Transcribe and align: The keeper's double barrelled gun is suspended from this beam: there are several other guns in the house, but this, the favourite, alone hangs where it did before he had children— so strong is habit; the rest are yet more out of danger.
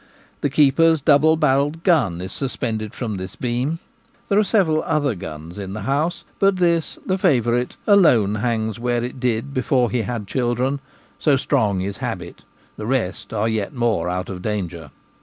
The 0.41 0.49
keeper's 0.49 0.99
double 0.99 1.37
barrelled 1.37 1.83
gun 1.83 2.21
is 2.21 2.31
suspended 2.31 2.95
from 2.95 3.17
this 3.17 3.35
beam: 3.35 3.77
there 4.29 4.39
are 4.39 4.43
several 4.43 4.81
other 4.81 5.13
guns 5.13 5.59
in 5.59 5.73
the 5.73 5.81
house, 5.83 6.23
but 6.39 6.55
this, 6.55 6.97
the 7.05 7.19
favourite, 7.19 7.75
alone 7.85 8.33
hangs 8.41 8.79
where 8.79 9.03
it 9.03 9.19
did 9.19 9.53
before 9.53 9.91
he 9.91 10.01
had 10.01 10.25
children— 10.25 10.79
so 11.19 11.35
strong 11.35 11.81
is 11.81 11.97
habit; 11.97 12.41
the 12.77 12.87
rest 12.87 13.31
are 13.31 13.47
yet 13.47 13.73
more 13.75 14.09
out 14.09 14.27
of 14.31 14.41
danger. 14.41 14.89